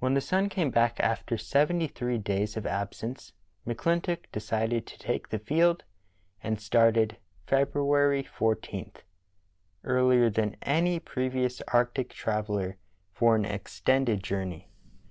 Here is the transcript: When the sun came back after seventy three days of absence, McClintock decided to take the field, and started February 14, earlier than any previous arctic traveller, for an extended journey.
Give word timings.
When 0.00 0.12
the 0.12 0.20
sun 0.20 0.50
came 0.50 0.70
back 0.70 1.00
after 1.00 1.38
seventy 1.38 1.86
three 1.86 2.18
days 2.18 2.58
of 2.58 2.66
absence, 2.66 3.32
McClintock 3.66 4.26
decided 4.30 4.86
to 4.86 4.98
take 4.98 5.30
the 5.30 5.38
field, 5.38 5.82
and 6.42 6.60
started 6.60 7.16
February 7.46 8.22
14, 8.22 8.92
earlier 9.82 10.28
than 10.28 10.58
any 10.60 11.00
previous 11.00 11.62
arctic 11.68 12.10
traveller, 12.10 12.76
for 13.14 13.34
an 13.34 13.46
extended 13.46 14.22
journey. 14.22 14.68